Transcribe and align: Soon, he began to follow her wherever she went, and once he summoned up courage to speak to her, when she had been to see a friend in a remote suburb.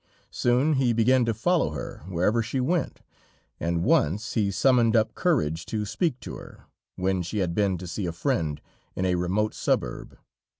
Soon, 0.31 0.73
he 0.77 0.93
began 0.93 1.25
to 1.25 1.33
follow 1.35 1.69
her 1.73 2.01
wherever 2.07 2.41
she 2.41 2.59
went, 2.59 3.01
and 3.59 3.83
once 3.83 4.33
he 4.33 4.49
summoned 4.49 4.95
up 4.95 5.13
courage 5.13 5.63
to 5.67 5.85
speak 5.85 6.19
to 6.21 6.37
her, 6.37 6.65
when 6.95 7.21
she 7.21 7.37
had 7.37 7.53
been 7.53 7.77
to 7.77 7.85
see 7.85 8.07
a 8.07 8.11
friend 8.11 8.61
in 8.95 9.05
a 9.05 9.13
remote 9.13 9.53
suburb. 9.53 10.17